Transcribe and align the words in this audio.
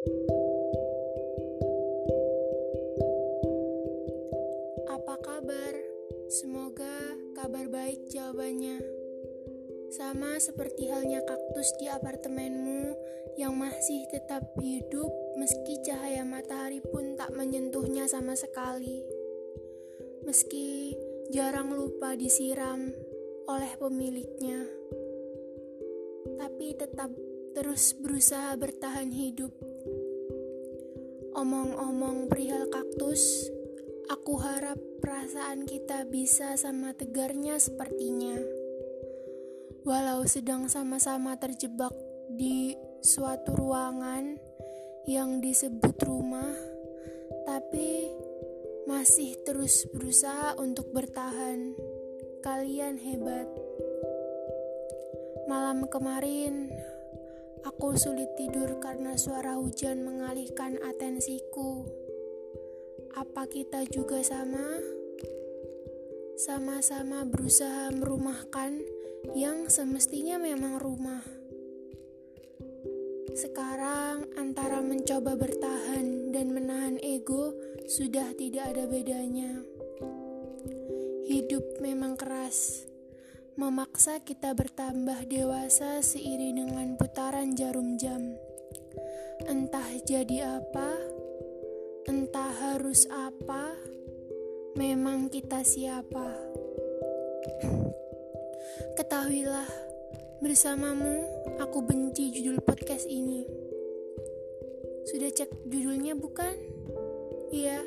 Apa 0.00 0.16
kabar? 5.20 5.76
Semoga 6.32 6.88
kabar 7.36 7.68
baik 7.68 8.08
jawabannya. 8.08 8.80
Sama 9.92 10.40
seperti 10.40 10.88
halnya 10.88 11.20
kaktus 11.20 11.76
di 11.76 11.92
apartemenmu 11.92 12.96
yang 13.36 13.52
masih 13.60 14.08
tetap 14.08 14.48
hidup 14.64 15.12
meski 15.36 15.76
cahaya 15.84 16.24
matahari 16.24 16.80
pun 16.80 17.20
tak 17.20 17.36
menyentuhnya 17.36 18.08
sama 18.08 18.32
sekali. 18.32 19.04
Meski 20.24 20.96
jarang 21.28 21.76
lupa 21.76 22.16
disiram 22.16 22.88
oleh 23.44 23.72
pemiliknya. 23.76 24.64
Tapi 26.40 26.72
tetap 26.72 27.12
terus 27.52 27.92
berusaha 28.00 28.56
bertahan 28.56 29.12
hidup. 29.12 29.52
Omong-omong 31.40 32.28
perihal 32.28 32.68
kaktus, 32.68 33.48
aku 34.12 34.36
harap 34.44 34.76
perasaan 35.00 35.64
kita 35.64 36.04
bisa 36.04 36.52
sama 36.60 36.92
tegarnya 36.92 37.56
sepertinya. 37.56 38.36
Walau 39.88 40.28
sedang 40.28 40.68
sama-sama 40.68 41.40
terjebak 41.40 41.96
di 42.28 42.76
suatu 43.00 43.56
ruangan 43.56 44.36
yang 45.08 45.40
disebut 45.40 45.96
rumah, 46.04 46.52
tapi 47.48 48.12
masih 48.84 49.40
terus 49.40 49.88
berusaha 49.96 50.60
untuk 50.60 50.92
bertahan. 50.92 51.72
Kalian 52.44 53.00
hebat. 53.00 53.48
Malam 55.48 55.88
kemarin, 55.88 56.68
Aku 57.60 57.92
sulit 57.92 58.32
tidur 58.40 58.80
karena 58.80 59.20
suara 59.20 59.60
hujan 59.60 60.00
mengalihkan 60.00 60.80
atensiku. 60.80 61.84
Apa 63.12 63.44
kita 63.48 63.84
juga 63.84 64.24
sama? 64.24 64.80
Sama-sama 66.40 67.28
berusaha 67.28 67.92
merumahkan 67.92 68.80
yang 69.36 69.68
semestinya 69.68 70.40
memang 70.40 70.80
rumah. 70.80 71.20
Sekarang 73.36 74.24
antara 74.40 74.80
mencoba 74.80 75.36
bertahan 75.36 76.32
dan 76.32 76.56
menahan 76.56 76.96
ego 77.04 77.52
sudah 77.84 78.32
tidak 78.40 78.72
ada 78.72 78.88
bedanya. 78.88 79.60
Hidup 81.28 81.78
memang 81.84 82.16
keras 82.18 82.89
memaksa 83.60 84.24
kita 84.24 84.56
bertambah 84.56 85.28
dewasa 85.28 86.00
seiring 86.00 86.64
dengan 86.64 86.96
putaran 86.96 87.52
jarum 87.52 88.00
jam. 88.00 88.40
Entah 89.44 90.00
jadi 90.00 90.64
apa, 90.64 90.96
entah 92.08 92.56
harus 92.56 93.04
apa, 93.12 93.76
memang 94.80 95.28
kita 95.28 95.60
siapa. 95.60 96.32
Ketahuilah, 98.96 99.68
bersamamu 100.40 101.20
aku 101.60 101.84
benci 101.84 102.32
judul 102.32 102.64
podcast 102.64 103.04
ini. 103.12 103.44
Sudah 105.04 105.36
cek 105.36 105.68
judulnya 105.68 106.16
bukan? 106.16 106.56
Iya. 107.52 107.84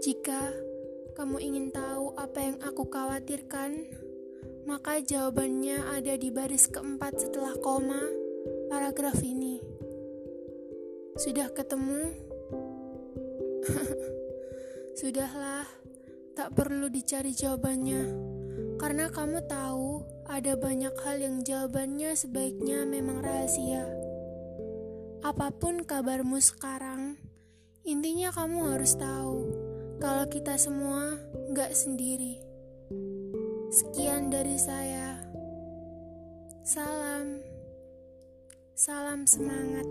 Jika 0.00 0.71
kamu 1.12 1.44
ingin 1.44 1.68
tahu 1.68 2.16
apa 2.16 2.40
yang 2.40 2.56
aku 2.64 2.88
khawatirkan? 2.88 3.84
Maka 4.64 5.04
jawabannya 5.04 5.92
ada 5.92 6.16
di 6.16 6.32
baris 6.32 6.72
keempat 6.72 7.20
setelah 7.20 7.52
koma 7.60 8.00
paragraf 8.72 9.20
ini. 9.20 9.60
Sudah 11.20 11.52
ketemu? 11.52 12.16
Sudahlah, 14.98 15.68
tak 16.32 16.56
perlu 16.56 16.88
dicari 16.88 17.36
jawabannya. 17.36 18.32
Karena 18.80 19.12
kamu 19.12 19.44
tahu 19.44 20.00
ada 20.32 20.56
banyak 20.56 20.96
hal 20.96 21.20
yang 21.20 21.44
jawabannya 21.44 22.16
sebaiknya 22.16 22.88
memang 22.88 23.20
rahasia. 23.20 23.84
Apa 25.20 25.52
pun 25.52 25.84
kabarmu 25.84 26.40
sekarang, 26.40 27.20
intinya 27.84 28.32
kamu 28.32 28.74
harus 28.74 28.96
tahu 28.96 29.61
kalau 30.02 30.26
kita 30.26 30.58
semua 30.58 31.14
nggak 31.54 31.70
sendiri. 31.78 32.42
Sekian 33.70 34.34
dari 34.34 34.58
saya. 34.58 35.22
Salam, 36.66 37.38
salam 38.74 39.22
semangat. 39.30 39.86